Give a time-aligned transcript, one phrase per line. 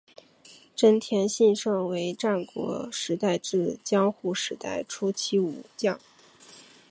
[0.75, 5.99] 真田信胜为战国时代至江户时代初期武将。